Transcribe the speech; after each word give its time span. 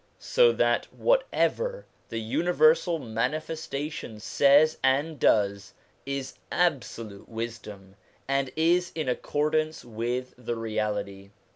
So 0.17 0.51
that 0.53 0.91
whatever 0.91 1.85
the 2.09 2.19
universal 2.19 2.97
Manifestation 2.97 4.19
says 4.19 4.79
and 4.83 5.19
does 5.19 5.75
is 6.07 6.39
absolute 6.51 7.29
wisdom, 7.29 7.95
and 8.27 8.49
is 8.55 8.91
in 8.95 9.07
accordance 9.07 9.85
with 9.85 10.33
the 10.39 10.55
reality. 10.55 11.29